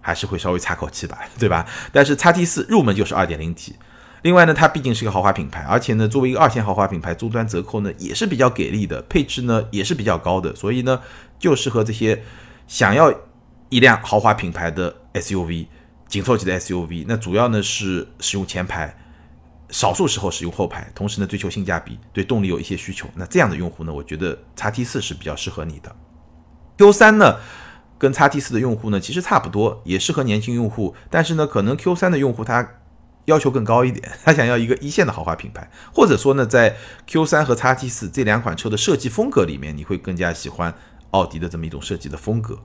[0.00, 1.66] 还是会稍微差口气吧， 对吧？
[1.90, 3.74] 但是叉 T 四入门就是二点零 T，
[4.22, 11.00] 另外呢，它毕竟是个豪华品牌，而且呢，作为一个二线豪华品牌，终端折扣呢也是比较给力的，配置呢也是比较高的，所以呢，
[11.38, 12.22] 就适合这些
[12.66, 13.12] 想要
[13.68, 14.94] 一辆豪华品牌的。
[15.14, 15.66] SUV
[16.06, 18.96] 紧凑级的 SUV，那主要呢是使用前排，
[19.68, 23.08] 少数时候使用后排，同时呢追求性价比，对动力有一些需求。
[23.16, 25.96] 那这样的用户呢，我觉得叉 T 四是比较适合你的。
[26.76, 27.38] Q 三呢，
[27.98, 30.94] 跟叉 T 四的用户呢其实差不多，也适合年轻用户。
[31.10, 32.76] 但是呢，可能 Q 三的用户他
[33.24, 36.76] 要求更高一点， 他想要一个一线的豪华品牌，或者说呢，在
[37.08, 40.72] Q 三和叉 T 四这两款车的设计风格里面，你会更加喜欢
[41.10, 42.56] 奥迪的这么一种设计的风格。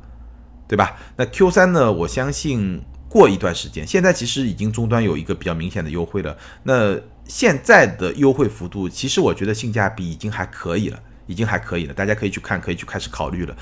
[0.73, 0.97] 对吧？
[1.15, 1.93] 那 Q 三呢？
[1.93, 6.35] 我相信过一段时间，现在其实已经终端有一个比较明显的优惠了。
[6.63, 11.93] 那现在的优惠幅度，其实我觉得性价比已经还可以了，已经还可以了。
[11.93, 13.55] 大家可以去看，可以去开始考虑了。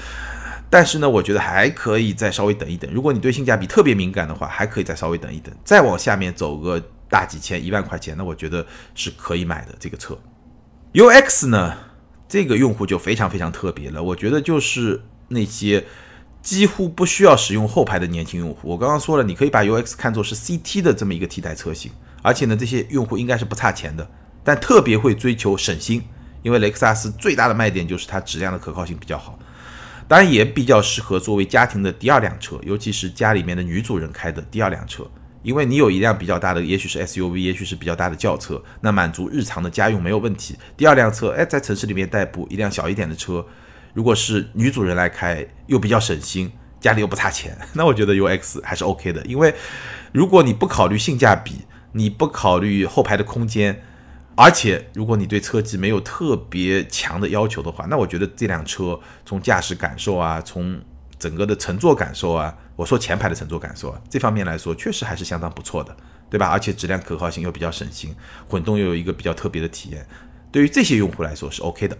[0.70, 2.90] 但是呢，我觉得还可以再稍微等一等。
[2.94, 5.54] 如果你对性价比特别敏感的话，还可以再稍微等一等。
[5.66, 10.18] 再往下面走个大几千、一万块钱，那我觉得是可以买的这个车。
[10.94, 11.76] UX 呢，
[12.30, 14.02] 这个用户就非常非常特别了。
[14.02, 15.84] 我觉得就是那些。
[16.42, 21.92] 几乎不需要使用后排的年轻用户，我刚刚说了，你可以把 UX 看作是 CT 的这么一个替代车型，
[22.24, 24.10] 而且呢，这些用户应该是不差钱的，
[24.44, 26.02] 但特别会追求省心，
[26.42, 29.38] 因为雷克萨斯最大的卖点就是它质量的可靠性比较好，
[30.08, 35.08] 当然也比较适合作为家庭的第二辆车，尤其是家里面的女主人开的第二辆车，
[35.44, 43.46] 因为你有一辆比较大的，也许是 SUV，也许是比较大的轿车，那满足日常的家用没有问题，第二辆车，哎，在城市里面代步，一辆小一点的车。
[43.94, 49.22] 如果是女主人来开，又比较省心，家里又不差钱， 那我觉得 UX 还是 OK 的。
[49.26, 49.54] 因为
[50.12, 51.62] 如果你不考虑性价比，
[51.94, 53.84] 你不考虑后排的空间，
[54.36, 60.80] 而且如果你对车机没有特别强的要求的话，那我觉得这辆车从驾驶感受啊，从
[61.20, 65.96] 整个的乘坐感受啊，我说前排的乘坐感受啊，这方面来说，确实还是相当不错的，
[66.30, 66.48] 对吧？
[66.48, 68.16] 而且质量可靠性又比较省心，
[68.48, 70.08] 混动又有一个比较特别的体验，
[70.52, 71.98] 对于这些用户来说是 OK 的。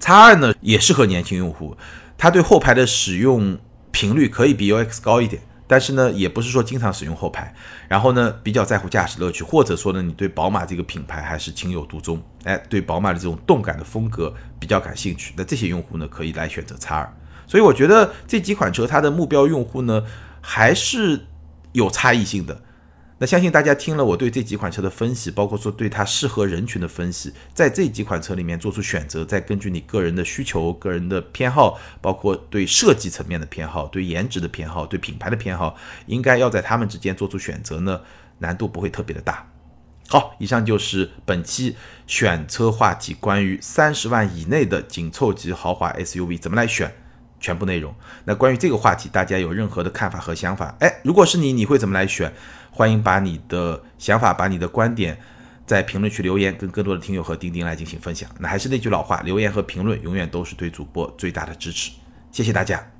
[0.00, 1.76] 叉二呢也适合年轻用户，
[2.18, 3.58] 它对后排的使用
[3.92, 7.54] 频率可以比 UX 高一点，但是呢也不是说经常使用后排，
[7.86, 17.16] 然后呢比较在乎驾驶乐趣，或者说呢你对宝马这个品牌还是情有独钟，哎，对宝马的这种动感的风格比较感兴趣，那这些用户呢可以来选择叉二。
[17.46, 20.02] 所以我觉得这几款车它的目标用户呢
[20.40, 21.26] 还是
[21.72, 22.62] 有差异性的。
[23.22, 38.00] 那相信大家听了我对这几款车的分析，包括说对它适合人群的分析，在这几款车里面做出选择，再根据你个人的需求、个人的偏好，包括对设计层面的偏好、对颜值的偏好、对品牌的偏好，应该要在他们之间做出选择呢，
[38.38, 39.46] 难度不会特别的大。
[40.08, 46.90] 好，以上就是本期选车话题，关于三十万以内的紧凑级豪华 SUV 怎么来选，
[47.38, 47.94] 全部内容。
[48.24, 50.74] 那关于这个话题，大家有任何的看法和想法？
[50.80, 52.32] 哎，如果是你，你会怎么来选？
[52.70, 55.18] 欢迎把你的想法、把你的观点
[55.66, 58.30] 在评论区留言，跟更多的听友和钉钉来进行分享。
[58.38, 61.90] 那还是那句老话，留言和评论永远都是对主播最大的支持。
[62.32, 62.90] 谢谢大家。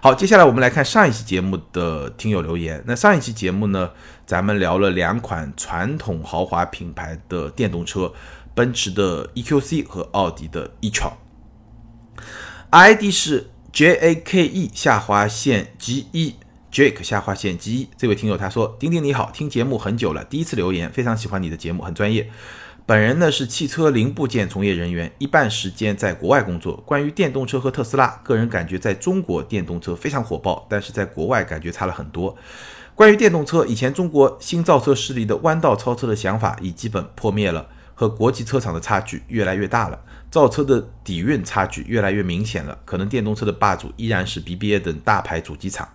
[0.00, 2.82] 好，接下来我们来看上一期节目的听友留言。
[2.86, 3.90] 那上一期节目呢，
[4.26, 8.12] 咱们聊了两款传统豪华品牌的电动车，
[8.52, 16.34] 奔驰的 EQC 和奥迪的 e-tron，ID 是 JAKE 下划线 GE。
[16.72, 22.30] Jake 下划线 G 一这位听友他说：“丁丁你好，听节目很久了，第一次留言，非常喜欢你的节目，很专业。
[22.86, 26.76] 本人呢是汽车零部件从业人员，一半时间在国外工作。
[26.86, 32.36] 关于电动车和特斯拉，个人感觉在中国电动车非常火爆，但是在国外感觉差了很多。
[32.94, 40.00] 关于电动车，以前中国新造车势力的弯道超车的想法已基本破灭了，和国际车厂的差距越来越大了，
[40.30, 42.78] 造车的底蕴差距越来越明显了。
[42.84, 45.88] 可能电动车的霸主依然是 BBA 等大牌主机厂。”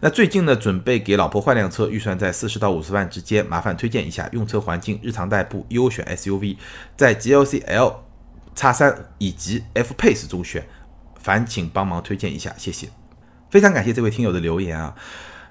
[0.00, 6.56] 那最近呢，准备给老婆换辆车，预算在四十到五十万之间，麻烦推荐一下用车环境、日常代步优选 SUV，
[6.96, 8.04] 在 GLC L
[8.54, 10.66] 叉三以及 F Pace 中选，
[11.18, 12.88] 烦请帮忙推荐一下，谢谢。
[13.50, 14.94] 非常感谢这位听友的留言啊。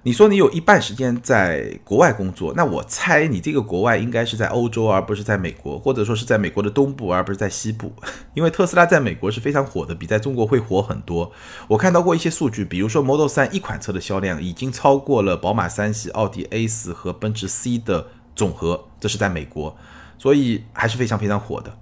[0.05, 7.91] 你说你有一半时间在国外工作，那我猜你这个国外应该是在欧洲，而不是在美国，或者说是在美国的东部，而不是在西部。
[8.35, 11.31] 因为特斯拉在美国是非常火的，比在中国会火很多。
[11.69, 19.75] 我看到过一些数据，比如说 Model 3一款车的销量已经超过了宝马三系、奥迪 A 四和奔驰 C 的总和，这是在美国，
[20.19, 21.75] 所以还是非常非常火的。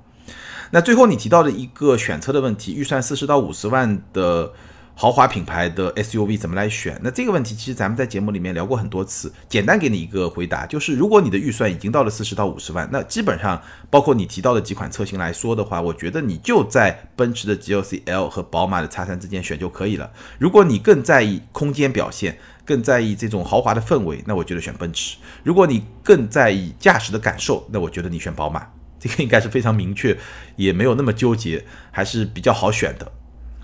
[0.71, 4.53] 那最后你提到的一个选车的问题，预算四十到五十万的。
[4.95, 6.99] 豪华品牌的 SUV 怎么来选？
[7.03, 9.33] 那这个问题其实咱们在节目里面聊过很多次。
[9.49, 20.11] 简单给你一个回答，就是如果你的预算已经到了四十到五十万，那基本上包括你提到的几款车型来说的话，我觉得你就在奔驰的 GLC L 和宝马的 X3 之间选就可以了。
[20.37, 25.17] 如果你更在意空间表现，更在意这种豪华的氛围，那我觉得选奔驰。
[25.43, 28.67] 如果你更在意驾驶的感受，那我觉得你选宝马。
[28.99, 30.17] 这个应该是非常明确，
[30.55, 33.11] 也没有那么纠结，还是比较好选的。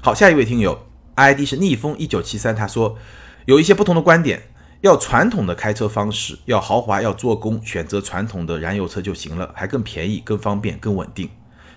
[0.01, 0.88] 好，下一位听友。
[1.19, 2.97] ID 是逆风一九七三，他说
[3.45, 4.41] 有一些不同的观点，
[4.81, 11.29] 要传统的开车方式，要豪华，要做工，选择传统的燃油车就行了，还更便宜、更方便、更稳定。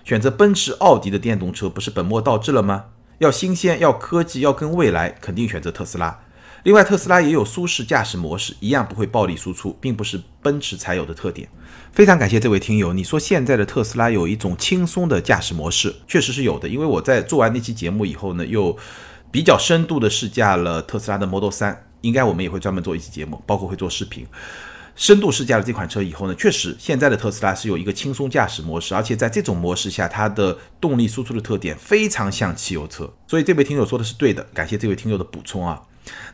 [0.05, 2.85] 选择奔驰、奥迪的电动车不是本末倒置了吗？
[3.17, 6.21] 要新鲜，要科技，要跟未来，肯定选择特斯拉。
[6.63, 11.49] 另外，特斯拉也有舒适驾驶模式，一样不会暴力输出，并不是奔驰才有的特点。
[11.91, 16.69] 非常感谢这位听友，你说现在的特斯拉有一种轻松的驾驶模式，确实是有的。
[16.69, 18.77] 因为我在做完那期节目以后呢，又。
[19.33, 24.27] 比较深度的试驾了特斯拉的 Model 3，应该我们也会专门做一期节目，包括会做视频。
[24.95, 33.11] 深度试驾了这款车以后呢，确实现在的特斯拉是有一个轻松驾驶模式，而且在这种模式下，它的动力输出的特点非常像汽油车。
[33.25, 35.81] 所以这位听友说的是对的，感谢这位听友的补充啊。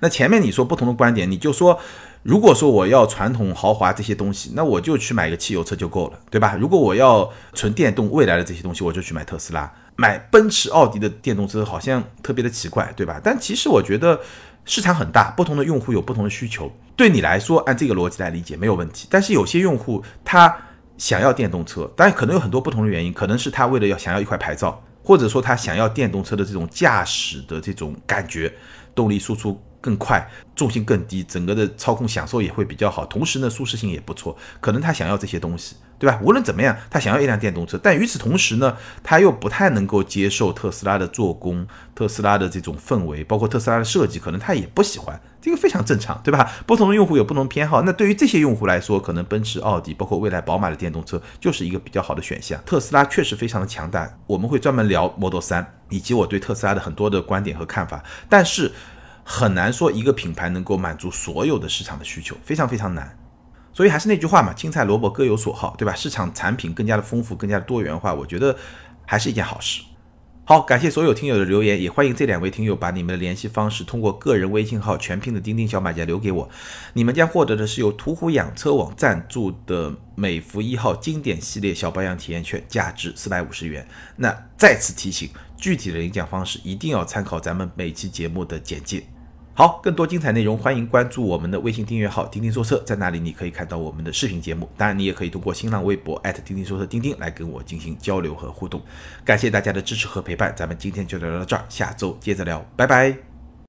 [0.01, 1.79] 那前面你说不同的观点，你就说，
[2.23, 6.57] 如果说我要传统豪华这些东西，那我就去买一个汽油车就够了，对吧？
[6.59, 9.71] 如果我要纯电动未来的这些东西，我就去买特斯拉。
[9.99, 13.19] 买奔驰、奥迪的电动车好像特别的奇怪，对吧？
[13.21, 14.17] 但其实我觉得
[14.63, 16.71] 市场很大，不同的用户有不同的需求。
[16.95, 19.09] 对你来说，按这个逻辑来理解没有问题。
[19.11, 20.55] 但是有些用户他
[20.97, 28.53] 想要电动车，当然可能有很多不同的原因，可能是他为了要想要一块牌照，或者说他想要电动车的这种驾驶的这种感觉，
[28.95, 29.61] 动力输出。
[29.81, 34.37] 更快，重心更低，整个的操控享受也会比较好，同时呢，舒适性也不错。
[34.59, 36.19] 可能他想要这些东西，对吧？
[36.21, 41.65] 无论怎么样，他想要一辆电动车，但与此同时呢，他又不太能够接受特斯拉的做工、
[41.95, 45.19] 特斯拉的这种氛围，包括特斯拉的设计，可能他也不喜欢。
[45.41, 46.51] 这个非常正常，对吧？
[46.67, 47.81] 不同的用户有不同偏好。
[47.83, 52.61] 那对于这些用户来说，可能奔驰、奥迪，包括未来宝马的电动车，就是一个比较好的选项。
[52.65, 58.73] 特斯拉确实非常的强大，我们会专门聊 Model 3以及我对特斯拉的很多的观点和看法，但是。
[59.31, 63.15] 很难说一个品牌能够满足所有的市场的需求，非常非常难。
[63.71, 65.93] 所以还是那句话嘛，青菜萝卜各有所好，对吧？
[65.93, 68.57] 市场产品更加的丰富，更加的多元化，我觉得
[69.05, 69.83] 还是一件好事。
[70.45, 76.49] 好，感谢所有听友的留言，也欢迎这两位听友把你们的联系方式通过个人微信号全拼的钉钉小马甲留给我，
[76.93, 83.87] 你们将获得的是由途虎养车网赞助的美孚一号经典系列小保养体验券，价值四百五十元。
[84.15, 89.03] 那再次提醒，具体的领奖方式一定要参考咱们每期节目的简介。
[89.59, 94.69] 好，更多精彩内容，欢迎关注我们的微信订阅号“钉钉说车”，在那里你可以看到我们的视频节目。
[94.77, 98.81] 当然，你也可以通过新浪微博钉钉说车钉钉来跟我进行交流和互动。
[99.25, 103.28] 感谢大家的支持和陪伴，咱们今天就聊到这儿，下周接着聊，拜拜。